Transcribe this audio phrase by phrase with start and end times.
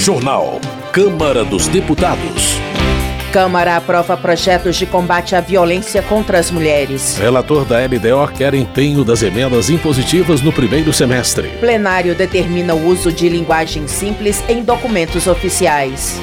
[0.00, 0.58] Jornal.
[0.94, 2.54] Câmara dos Deputados.
[3.30, 7.18] Câmara aprova projetos de combate à violência contra as mulheres.
[7.18, 11.48] Relator da LDO quer empenho das emendas impositivas no primeiro semestre.
[11.60, 16.18] Plenário determina o uso de linguagem simples em documentos oficiais.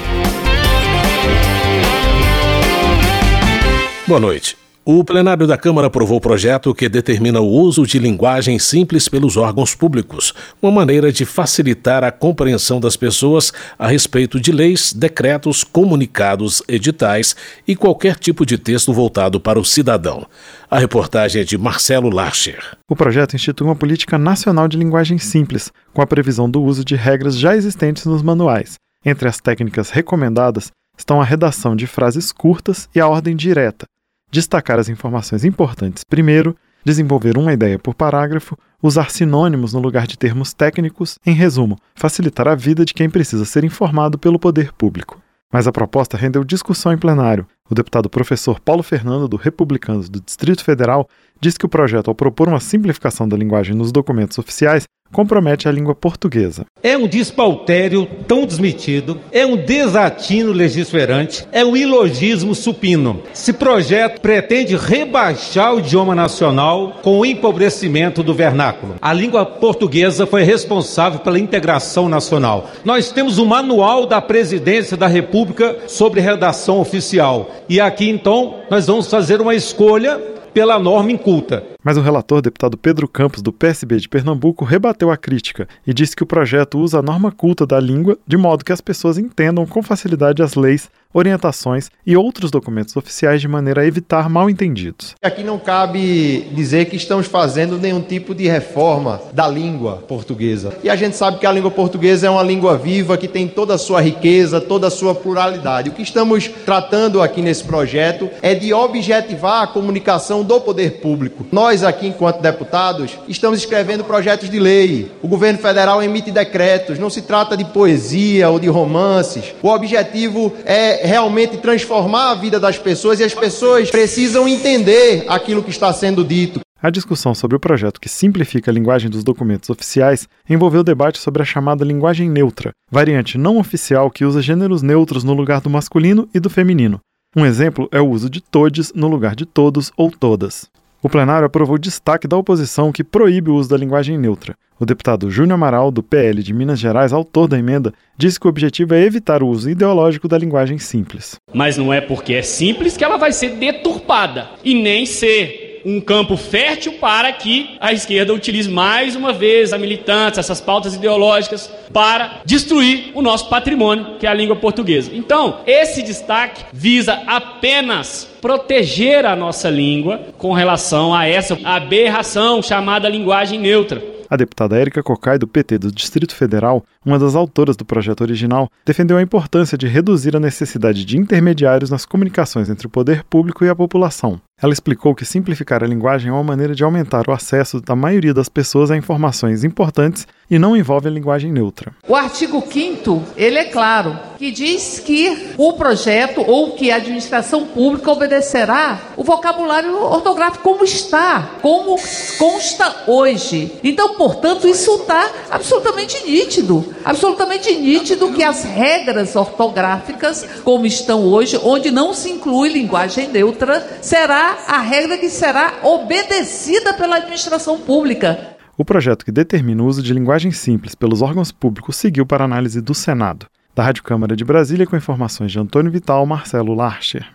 [4.08, 4.58] Boa noite.
[4.90, 9.36] O plenário da Câmara aprovou o projeto que determina o uso de linguagem simples pelos
[9.36, 15.62] órgãos públicos, uma maneira de facilitar a compreensão das pessoas a respeito de leis, decretos,
[15.62, 17.36] comunicados, editais
[17.68, 20.26] e qualquer tipo de texto voltado para o cidadão.
[20.72, 22.78] A reportagem é de Marcelo Larcher.
[22.90, 26.96] O projeto institui uma política nacional de linguagem simples, com a previsão do uso de
[26.96, 28.76] regras já existentes nos manuais.
[29.06, 33.86] Entre as técnicas recomendadas estão a redação de frases curtas e a ordem direta
[34.32, 40.18] destacar as informações importantes primeiro, desenvolver uma ideia por parágrafo, usar sinônimos no lugar de
[40.18, 45.22] termos técnicos, em resumo, facilitar a vida de quem precisa ser informado pelo poder público.
[45.52, 47.48] Mas a proposta rendeu discussão em plenário.
[47.70, 51.08] O deputado professor Paulo Fernando, do Republicanos do Distrito Federal,
[51.40, 55.72] disse que o projeto, ao propor uma simplificação da linguagem nos documentos oficiais, compromete a
[55.72, 56.66] língua portuguesa.
[56.82, 63.22] É um despautério tão desmetido, é um desatino legislaturante, é um ilogismo supino.
[63.34, 68.96] Esse projeto pretende rebaixar o idioma nacional com o empobrecimento do vernáculo.
[69.02, 72.70] A língua portuguesa foi responsável pela integração nacional.
[72.86, 77.52] Nós temos o manual da Presidência da República sobre redação oficial.
[77.68, 80.20] E aqui então nós vamos fazer uma escolha
[80.54, 81.64] pela norma inculta.
[81.88, 86.18] Mas o relator, deputado Pedro Campos, do PSB de Pernambuco, rebateu a crítica e disse
[86.18, 89.66] que o projeto usa a norma culta da língua de modo que as pessoas entendam
[89.66, 95.16] com facilidade as leis, orientações e outros documentos oficiais de maneira a evitar mal-entendidos.
[95.22, 100.78] Aqui não cabe dizer que estamos fazendo nenhum tipo de reforma da língua portuguesa.
[100.84, 103.76] E a gente sabe que a língua portuguesa é uma língua viva que tem toda
[103.76, 105.90] a sua riqueza, toda a sua pluralidade.
[105.90, 111.46] O que estamos tratando aqui nesse projeto é de objetivar a comunicação do poder público.
[111.52, 115.12] Nós aqui, enquanto deputados, estamos escrevendo projetos de lei.
[115.22, 117.00] O governo federal emite decretos.
[117.00, 119.54] Não se trata de poesia ou de romances.
[119.62, 125.64] O objetivo é realmente transformar a vida das pessoas e as pessoas precisam entender aquilo
[125.64, 126.62] que está sendo dito.
[126.82, 131.42] A discussão sobre o projeto que simplifica a linguagem dos documentos oficiais envolveu debate sobre
[131.42, 136.30] a chamada linguagem neutra, variante não oficial que usa gêneros neutros no lugar do masculino
[136.36, 137.00] e do feminino.
[137.36, 140.70] Um exemplo é o uso de todes no lugar de todos ou todas.
[141.08, 144.58] O plenário aprovou destaque da oposição que proíbe o uso da linguagem neutra.
[144.78, 148.50] O deputado Júnior Amaral, do PL de Minas Gerais, autor da emenda, disse que o
[148.50, 151.38] objetivo é evitar o uso ideológico da linguagem simples.
[151.54, 156.02] Mas não é porque é simples que ela vai ser deturpada e nem ser um
[156.02, 161.72] campo fértil para que a esquerda utilize mais uma vez a militância, essas pautas ideológicas,
[161.94, 165.10] para destruir o nosso patrimônio, que é a língua portuguesa.
[165.14, 173.08] Então, esse destaque visa apenas proteger a nossa língua com relação a essa aberração chamada
[173.08, 174.04] linguagem neutra.
[174.30, 178.70] A deputada Érica Cocai, do PT do Distrito Federal, uma das autoras do projeto original,
[178.86, 183.64] defendeu a importância de reduzir a necessidade de intermediários nas comunicações entre o poder público
[183.64, 184.42] e a população.
[184.60, 188.34] Ela explicou que simplificar a linguagem é uma maneira de aumentar o acesso da maioria
[188.34, 191.94] das pessoas a informações importantes e não envolve a linguagem neutra.
[192.08, 197.66] O artigo 5 ele é claro, que diz que o projeto ou que a administração
[197.66, 201.96] pública obedecerá o vocabulário ortográfico como está, como
[202.40, 203.74] consta hoje.
[203.84, 211.60] Então, portanto, isso está absolutamente nítido, absolutamente nítido que as regras ortográficas como estão hoje,
[211.64, 214.00] onde não se inclui linguagem neutra,
[214.48, 218.56] será a regra que será obedecida pela administração pública.
[218.78, 222.80] O projeto que determina o uso de linguagem simples pelos órgãos públicos seguiu para análise
[222.80, 223.48] do Senado.
[223.76, 227.28] Da Rádio Câmara de Brasília, com informações de Antônio Vital, Marcelo Larcher.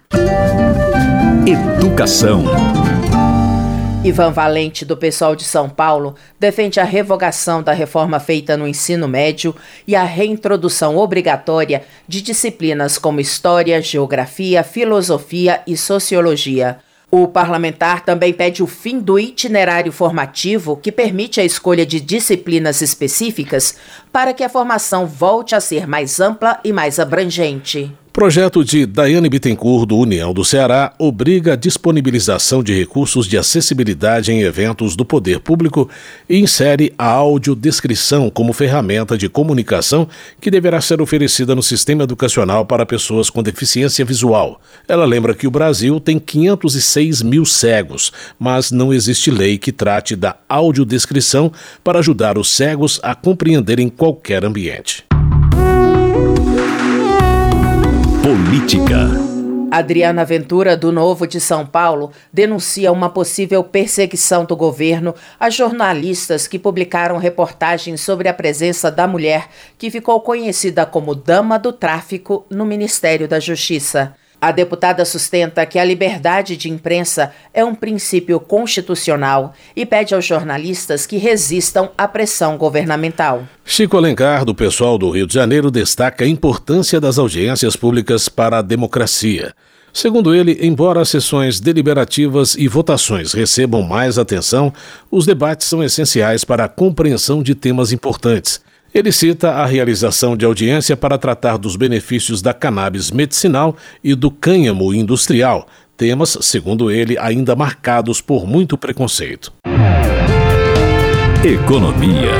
[1.46, 2.44] Educação.
[4.04, 9.06] Ivan Valente, do pessoal de São Paulo, defende a revogação da reforma feita no ensino
[9.06, 9.54] médio
[9.86, 16.78] e a reintrodução obrigatória de disciplinas como História, Geografia, Filosofia e Sociologia.
[17.14, 22.80] O parlamentar também pede o fim do itinerário formativo que permite a escolha de disciplinas
[22.80, 23.76] específicas
[24.10, 27.94] para que a formação volte a ser mais ampla e mais abrangente.
[28.12, 34.30] Projeto de Daiane Bittencourt, do União do Ceará, obriga a disponibilização de recursos de acessibilidade
[34.30, 35.88] em eventos do poder público
[36.28, 40.06] e insere a audiodescrição como ferramenta de comunicação
[40.38, 44.60] que deverá ser oferecida no sistema educacional para pessoas com deficiência visual.
[44.86, 50.14] Ela lembra que o Brasil tem 506 mil cegos, mas não existe lei que trate
[50.14, 51.50] da audiodescrição
[51.82, 55.02] para ajudar os cegos a compreenderem qualquer ambiente.
[58.52, 59.08] Política.
[59.70, 66.46] Adriana Ventura, do Novo de São Paulo, denuncia uma possível perseguição do governo a jornalistas
[66.46, 72.44] que publicaram reportagens sobre a presença da mulher que ficou conhecida como Dama do Tráfico
[72.50, 74.14] no Ministério da Justiça.
[74.42, 80.24] A deputada sustenta que a liberdade de imprensa é um princípio constitucional e pede aos
[80.24, 83.44] jornalistas que resistam à pressão governamental.
[83.64, 88.58] Chico Alencar, do pessoal do Rio de Janeiro, destaca a importância das audiências públicas para
[88.58, 89.54] a democracia.
[89.92, 94.72] Segundo ele, embora as sessões deliberativas e votações recebam mais atenção,
[95.08, 98.60] os debates são essenciais para a compreensão de temas importantes.
[98.94, 103.74] Ele cita a realização de audiência para tratar dos benefícios da cannabis medicinal
[104.04, 105.66] e do cânhamo industrial,
[105.96, 109.50] temas, segundo ele, ainda marcados por muito preconceito.
[111.42, 112.32] Economia.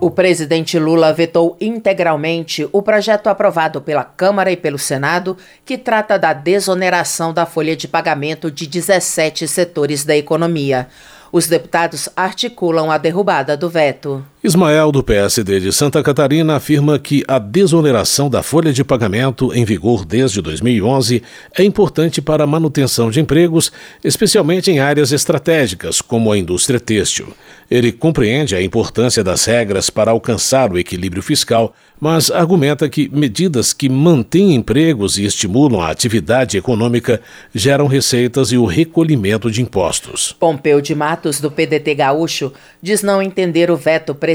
[0.00, 6.18] O presidente Lula vetou integralmente o projeto aprovado pela Câmara e pelo Senado que trata
[6.18, 10.88] da desoneração da folha de pagamento de 17 setores da economia.
[11.30, 14.24] Os deputados articulam a derrubada do veto.
[14.44, 19.64] Ismael, do PSD de Santa Catarina, afirma que a desoneração da folha de pagamento, em
[19.64, 21.22] vigor desde 2011,
[21.56, 23.70] é importante para a manutenção de empregos,
[24.02, 27.28] especialmente em áreas estratégicas, como a indústria têxtil.
[27.70, 33.72] Ele compreende a importância das regras para alcançar o equilíbrio fiscal, mas argumenta que medidas
[33.72, 37.22] que mantêm empregos e estimulam a atividade econômica
[37.54, 40.34] geram receitas e o recolhimento de impostos.
[40.36, 42.52] Pompeu de Matos, do PDT Gaúcho,
[42.82, 44.31] diz não entender o veto presidencial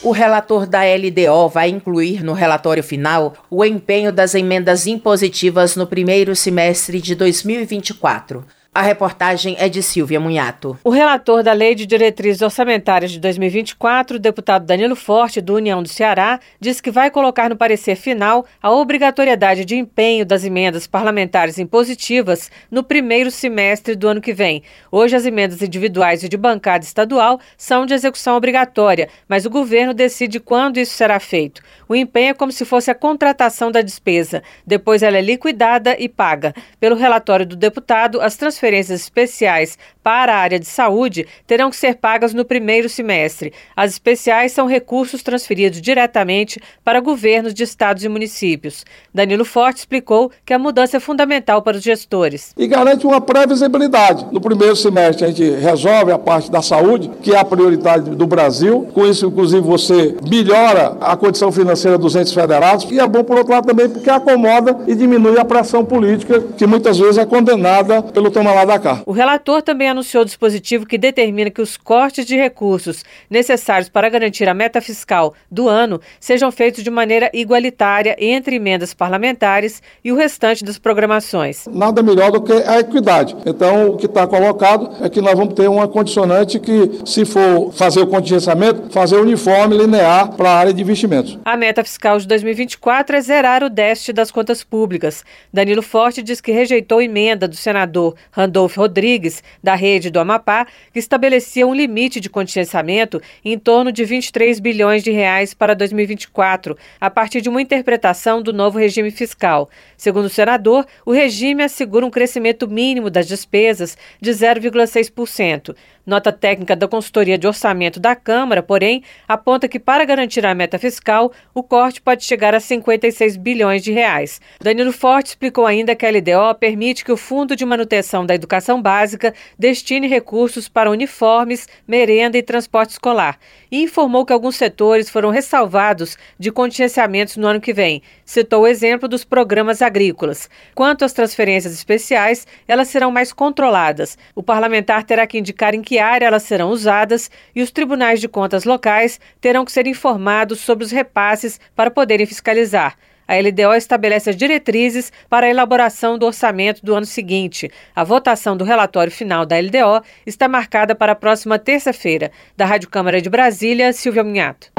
[0.00, 5.88] O relator da LDO vai incluir no relatório final o empenho das emendas impositivas no
[5.88, 8.44] primeiro semestre de 2024.
[8.76, 10.78] A reportagem é de Silvia Munhato.
[10.84, 15.82] O relator da Lei de Diretrizes Orçamentárias de 2024, o deputado Danilo Forte, do União
[15.82, 20.86] do Ceará, diz que vai colocar no parecer final a obrigatoriedade de empenho das emendas
[20.86, 24.62] parlamentares impositivas no primeiro semestre do ano que vem.
[24.92, 29.94] Hoje, as emendas individuais e de bancada estadual são de execução obrigatória, mas o governo
[29.94, 31.62] decide quando isso será feito.
[31.88, 34.42] O empenho é como se fosse a contratação da despesa.
[34.66, 36.54] Depois ela é liquidada e paga.
[36.80, 41.96] Pelo relatório do deputado, as transferências especiais para a área de saúde terão que ser
[41.96, 43.52] pagas no primeiro semestre.
[43.74, 48.84] As especiais são recursos transferidos diretamente para governos de estados e municípios.
[49.12, 52.54] Danilo Forte explicou que a mudança é fundamental para os gestores.
[52.56, 54.28] E garante uma previsibilidade.
[54.30, 58.28] No primeiro semestre, a gente resolve a parte da saúde, que é a prioridade do
[58.28, 58.88] Brasil.
[58.94, 62.88] Com isso, inclusive, você melhora a condição financeira dos entes federados.
[62.92, 66.64] E é bom, por outro lado, também porque acomoda e diminui a pressão política, que
[66.64, 69.00] muitas vezes é condenada pelo tomar lá da cá.
[69.04, 74.10] O relator também anunciou o dispositivo que determina que os cortes de recursos necessários para
[74.10, 80.12] garantir a meta fiscal do ano sejam feitos de maneira igualitária entre emendas parlamentares e
[80.12, 81.66] o restante das programações.
[81.66, 83.34] Nada melhor do que a equidade.
[83.46, 87.72] Então, o que está colocado é que nós vamos ter uma condicionante que, se for
[87.72, 91.38] fazer o contingenciamento, fazer uniforme, linear para a área de investimentos.
[91.44, 95.24] A meta fiscal de 2024 é zerar o déficit das contas públicas.
[95.50, 101.66] Danilo Forte diz que rejeitou emenda do senador Randolfo Rodrigues, da rede do Amapá, estabelecia
[101.66, 107.40] um limite de contingenciamento em torno de 23 bilhões de reais para 2024, a partir
[107.40, 109.70] de uma interpretação do novo regime fiscal.
[109.96, 115.74] Segundo o senador, o regime assegura um crescimento mínimo das despesas de 0,6%.
[116.06, 120.78] Nota técnica da consultoria de orçamento da Câmara, porém, aponta que para garantir a meta
[120.78, 124.40] fiscal, o corte pode chegar a 56 bilhões de reais.
[124.60, 128.80] Danilo Forte explicou ainda que a LDO permite que o Fundo de Manutenção da Educação
[128.80, 133.36] Básica destine recursos para uniformes, merenda e transporte escolar
[133.70, 138.02] e informou que alguns setores foram ressalvados de contingenciamentos no ano que vem.
[138.24, 140.48] Citou o exemplo dos programas agrícolas.
[140.74, 144.16] Quanto às transferências especiais, elas serão mais controladas.
[144.34, 148.28] O parlamentar terá que indicar em que área elas serão usadas e os tribunais de
[148.28, 152.96] contas locais terão que ser informados sobre os repasses para poderem fiscalizar.
[153.26, 157.70] A LDO estabelece as diretrizes para a elaboração do orçamento do ano seguinte.
[157.94, 162.30] A votação do relatório final da LDO está marcada para a próxima terça-feira.
[162.56, 164.70] Da Rádio Câmara de Brasília, Silvia Minhato.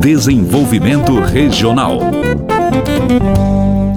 [0.00, 1.98] Desenvolvimento Regional.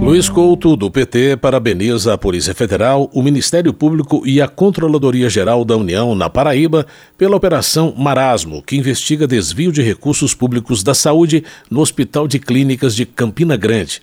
[0.08, 5.66] Luiz Couto, do PT, parabeniza a Polícia Federal, o Ministério Público e a Controladoria Geral
[5.66, 6.88] da União na Paraíba
[7.18, 12.96] pela Operação Marasmo, que investiga desvio de recursos públicos da saúde no Hospital de Clínicas
[12.96, 14.02] de Campina Grande.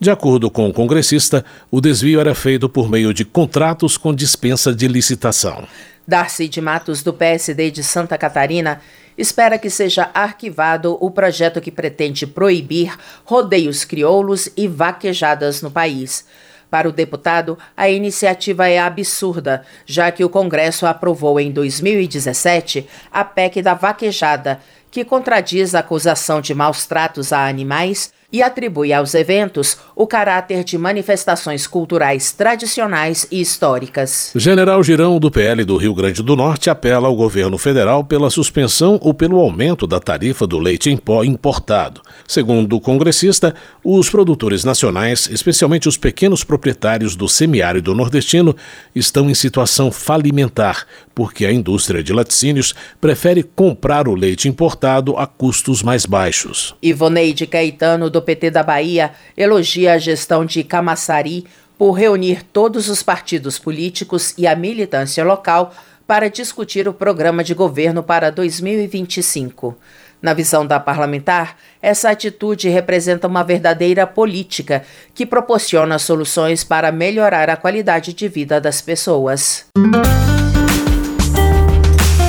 [0.00, 4.74] De acordo com o congressista, o desvio era feito por meio de contratos com dispensa
[4.74, 5.68] de licitação.
[6.08, 8.80] Darcy de Matos, do PSD de Santa Catarina,
[9.16, 16.26] espera que seja arquivado o projeto que pretende proibir rodeios crioulos e vaquejadas no país.
[16.70, 23.22] Para o deputado, a iniciativa é absurda, já que o Congresso aprovou em 2017 a
[23.22, 24.58] PEC da vaquejada,
[24.90, 30.64] que contradiz a acusação de maus tratos a animais e atribui aos eventos o caráter
[30.64, 34.32] de manifestações culturais tradicionais e históricas.
[34.34, 38.98] General Girão, do PL do Rio Grande do Norte, apela ao governo federal pela suspensão
[39.02, 42.00] ou pelo aumento da tarifa do leite em pó importado.
[42.26, 48.56] Segundo o congressista, os produtores nacionais, especialmente os pequenos proprietários do semiárido nordestino,
[48.94, 55.26] estão em situação falimentar, porque a indústria de laticínios prefere comprar o leite importado a
[55.26, 56.74] custos mais baixos.
[56.82, 61.44] Ivoneide Caetano, do PT da Bahia elogia a gestão de Camaçari
[61.76, 65.74] por reunir todos os partidos políticos e a militância local
[66.06, 69.76] para discutir o programa de governo para 2025.
[70.22, 77.50] Na visão da parlamentar, essa atitude representa uma verdadeira política que proporciona soluções para melhorar
[77.50, 79.66] a qualidade de vida das pessoas.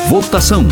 [0.10, 0.66] Votação.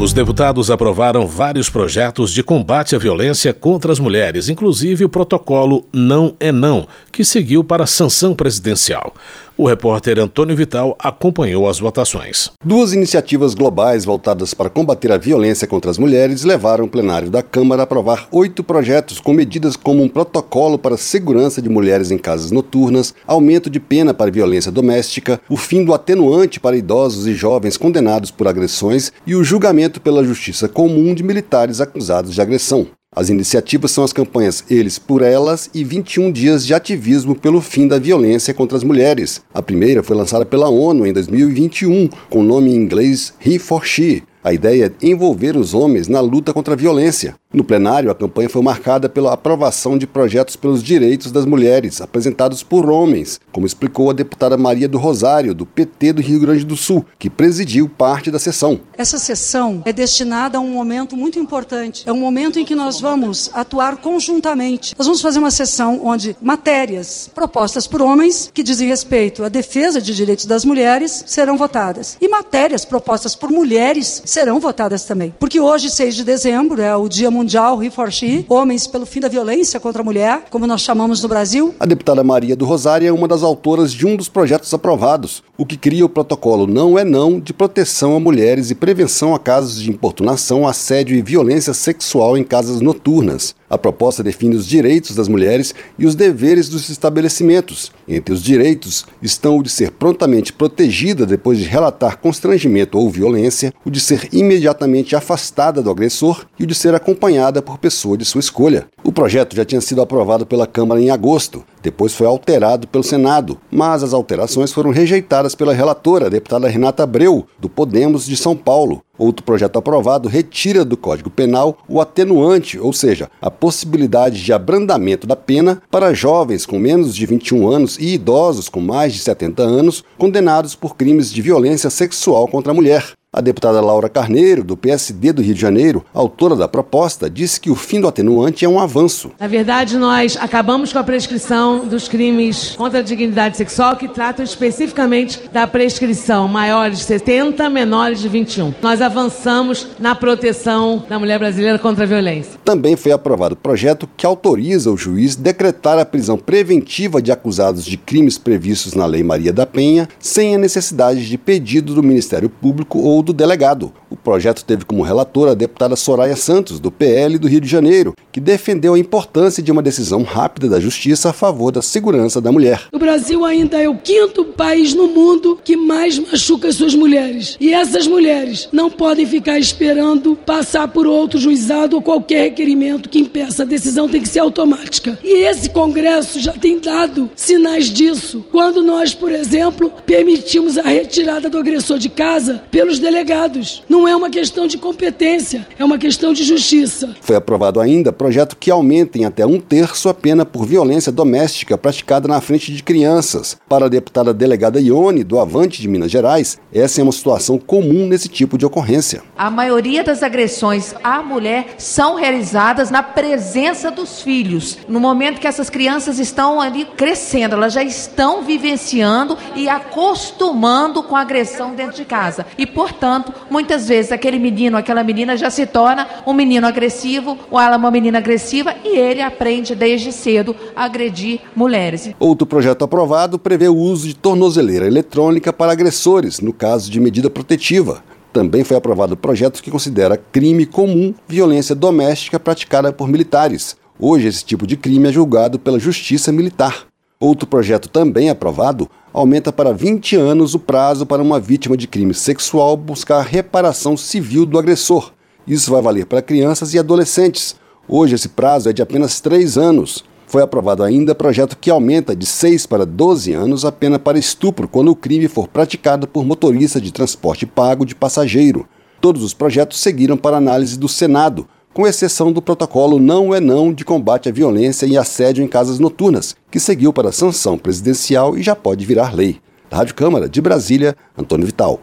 [0.00, 5.84] Os deputados aprovaram vários projetos de combate à violência contra as mulheres, inclusive o protocolo
[5.92, 9.14] Não é Não, que seguiu para a sanção presidencial.
[9.60, 12.50] O repórter Antônio Vital acompanhou as votações.
[12.64, 17.42] Duas iniciativas globais voltadas para combater a violência contra as mulheres levaram o plenário da
[17.42, 22.16] Câmara a aprovar oito projetos com medidas como um protocolo para segurança de mulheres em
[22.16, 27.34] casas noturnas, aumento de pena para violência doméstica, o fim do atenuante para idosos e
[27.34, 32.86] jovens condenados por agressões e o julgamento pela justiça comum de militares acusados de agressão.
[33.12, 37.88] As iniciativas são as campanhas Eles por Elas e 21 Dias de Ativismo pelo Fim
[37.88, 39.42] da Violência contra as Mulheres.
[39.52, 43.84] A primeira foi lançada pela ONU em 2021, com o nome em inglês He for
[43.84, 47.34] She, a ideia é envolver os homens na luta contra a violência.
[47.52, 52.62] No plenário, a campanha foi marcada pela aprovação de projetos pelos direitos das mulheres, apresentados
[52.62, 56.76] por homens, como explicou a deputada Maria do Rosário, do PT do Rio Grande do
[56.76, 58.80] Sul, que presidiu parte da sessão.
[58.96, 62.04] Essa sessão é destinada a um momento muito importante.
[62.06, 64.94] É um momento em que nós vamos atuar conjuntamente.
[64.96, 70.00] Nós vamos fazer uma sessão onde matérias propostas por homens, que dizem respeito à defesa
[70.00, 72.16] de direitos das mulheres, serão votadas.
[72.20, 75.34] E matérias propostas por mulheres serão votadas também.
[75.36, 79.20] Porque hoje, 6 de dezembro, é o Dia Mundial He for She, Homens pelo Fim
[79.20, 81.74] da Violência contra a Mulher, como nós chamamos no Brasil.
[81.78, 85.66] A deputada Maria do Rosário é uma das autoras de um dos projetos aprovados, o
[85.66, 89.80] que cria o protocolo Não é Não de proteção a mulheres e prevenção a casos
[89.80, 93.54] de importunação, assédio e violência sexual em casas noturnas.
[93.70, 97.92] A proposta define os direitos das mulheres e os deveres dos estabelecimentos.
[98.08, 103.72] Entre os direitos estão o de ser prontamente protegida depois de relatar constrangimento ou violência,
[103.84, 108.24] o de ser imediatamente afastada do agressor e o de ser acompanhada por pessoa de
[108.24, 108.88] sua escolha.
[109.04, 113.58] O projeto já tinha sido aprovado pela Câmara em agosto, depois foi alterado pelo Senado,
[113.70, 118.56] mas as alterações foram rejeitadas pela relatora, a deputada Renata Abreu, do Podemos de São
[118.56, 119.02] Paulo.
[119.20, 125.26] Outro projeto aprovado retira do Código Penal o atenuante, ou seja, a possibilidade de abrandamento
[125.26, 129.62] da pena para jovens com menos de 21 anos e idosos com mais de 70
[129.62, 133.19] anos condenados por crimes de violência sexual contra a mulher.
[133.32, 137.70] A deputada Laura Carneiro, do PSD do Rio de Janeiro, autora da proposta, disse que
[137.70, 139.30] o fim do atenuante é um avanço.
[139.38, 144.44] Na verdade, nós acabamos com a prescrição dos crimes contra a dignidade sexual, que tratam
[144.44, 148.74] especificamente da prescrição maiores de 70, menores de 21.
[148.82, 152.58] Nós avançamos na proteção da mulher brasileira contra a violência.
[152.70, 157.84] Também foi aprovado o projeto que autoriza o juiz decretar a prisão preventiva de acusados
[157.84, 162.48] de crimes previstos na Lei Maria da Penha, sem a necessidade de pedido do Ministério
[162.48, 163.92] Público ou do delegado.
[164.08, 168.14] O projeto teve como relatora a deputada Soraya Santos, do PL do Rio de Janeiro,
[168.30, 172.52] que defendeu a importância de uma decisão rápida da justiça a favor da segurança da
[172.52, 172.82] mulher.
[172.92, 177.56] O Brasil ainda é o quinto país no mundo que mais machuca suas mulheres.
[177.60, 183.18] E essas mulheres não podem ficar esperando passar por outro juizado ou qualquer requerimento que
[183.18, 183.62] impeça.
[183.62, 185.18] A decisão tem que ser automática.
[185.24, 188.44] E esse Congresso já tem dado sinais disso.
[188.50, 193.82] Quando nós, por exemplo, permitimos a retirada do agressor de casa pelos delegados.
[193.88, 197.14] Não é uma questão de competência, é uma questão de justiça.
[197.22, 201.78] Foi aprovado ainda projeto que aumenta em até um terço a pena por violência doméstica
[201.78, 203.56] praticada na frente de crianças.
[203.68, 208.06] Para a deputada delegada Ione, do Avante de Minas Gerais, essa é uma situação comum
[208.06, 209.22] nesse tipo de ocorrência.
[209.36, 212.49] A maioria das agressões à mulher são realizadas
[212.90, 214.78] na presença dos filhos.
[214.88, 221.16] No momento que essas crianças estão ali crescendo, elas já estão vivenciando e acostumando com
[221.16, 222.46] a agressão dentro de casa.
[222.58, 227.38] E, portanto, Portanto, muitas vezes aquele menino, aquela menina já se torna um menino agressivo
[227.50, 232.10] ou ela é uma menina agressiva e ele aprende desde cedo a agredir mulheres.
[232.18, 237.30] Outro projeto aprovado prevê o uso de tornozeleira eletrônica para agressores, no caso de medida
[237.30, 238.02] protetiva.
[238.32, 243.76] Também foi aprovado o projeto que considera crime comum violência doméstica praticada por militares.
[243.98, 246.86] Hoje, esse tipo de crime é julgado pela Justiça Militar.
[247.18, 252.14] Outro projeto também aprovado aumenta para 20 anos o prazo para uma vítima de crime
[252.14, 255.12] sexual buscar reparação civil do agressor.
[255.46, 257.56] Isso vai valer para crianças e adolescentes.
[257.86, 260.04] Hoje esse prazo é de apenas 3 anos.
[260.30, 264.68] Foi aprovado ainda projeto que aumenta de 6 para 12 anos a pena para estupro
[264.68, 268.64] quando o crime for praticado por motorista de transporte pago de passageiro.
[269.00, 273.72] Todos os projetos seguiram para análise do Senado, com exceção do protocolo Não é Não
[273.72, 278.42] de combate à violência e assédio em casas noturnas, que seguiu para sanção presidencial e
[278.44, 279.40] já pode virar lei.
[279.68, 281.80] Rádio Câmara de Brasília, Antônio Vital.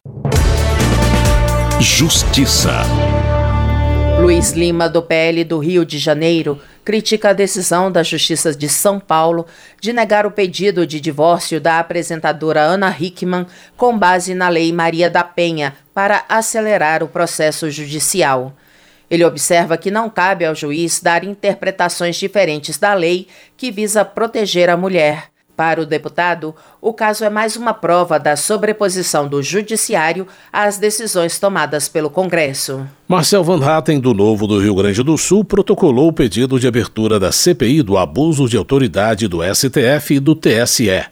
[1.82, 2.72] Justiça.
[4.20, 9.00] Luiz Lima, do PL do Rio de Janeiro, critica a decisão da Justiça de São
[9.00, 9.46] Paulo
[9.80, 13.46] de negar o pedido de divórcio da apresentadora Ana Hickman
[13.78, 18.54] com base na Lei Maria da Penha para acelerar o processo judicial.
[19.10, 24.70] Ele observa que não cabe ao juiz dar interpretações diferentes da lei que visa proteger
[24.70, 25.37] a mulher.
[25.58, 31.40] Para o deputado, o caso é mais uma prova da sobreposição do judiciário às decisões
[31.40, 32.86] tomadas pelo Congresso.
[33.08, 37.20] Marcel Van Hatten, do Novo do Rio Grande do Sul, protocolou o pedido de abertura
[37.20, 41.04] da CPI do abuso de autoridade do STF e do TSE.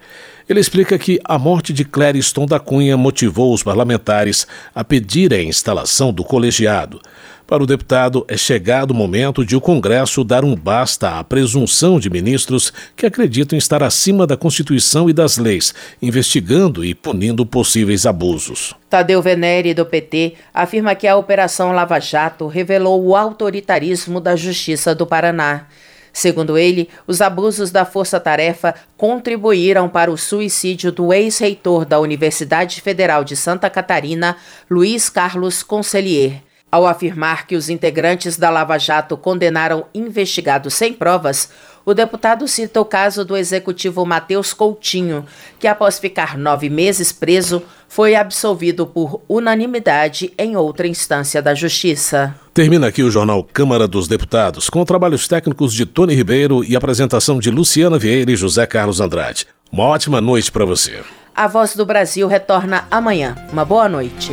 [0.47, 5.41] Ele explica que a morte de Clériston da Cunha motivou os parlamentares a pedir a
[5.41, 7.01] instalação do colegiado.
[7.47, 11.99] Para o deputado, é chegado o momento de o Congresso dar um basta à presunção
[11.99, 18.05] de ministros que acreditam estar acima da Constituição e das leis, investigando e punindo possíveis
[18.05, 18.75] abusos.
[18.89, 24.95] Tadeu Venere, do PT, afirma que a Operação Lava Jato revelou o autoritarismo da Justiça
[24.95, 25.67] do Paraná.
[26.15, 33.21] Segundo ele, os abusos da força-tarefa contribuíram para o suicídio do ex-reitor da Universidade Federal
[33.25, 34.37] de Santa Catarina,
[34.71, 36.41] Luiz Carlos Consellier.
[36.71, 41.49] Ao afirmar que os integrantes da Lava Jato condenaram investigados sem provas,
[41.85, 45.25] o deputado cita o caso do executivo Matheus Coutinho,
[45.59, 52.35] que após ficar nove meses preso, foi absolvido por unanimidade em outra instância da Justiça.
[52.53, 57.39] Termina aqui o jornal Câmara dos Deputados, com trabalhos técnicos de Tony Ribeiro e apresentação
[57.39, 59.45] de Luciana Vieira e José Carlos Andrade.
[59.71, 61.01] Uma ótima noite para você.
[61.35, 63.35] A Voz do Brasil retorna amanhã.
[63.51, 64.31] Uma boa noite.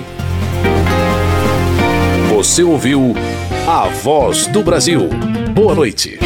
[2.35, 3.15] Você ouviu
[3.67, 5.09] A Voz do Brasil.
[5.55, 6.19] Boa noite.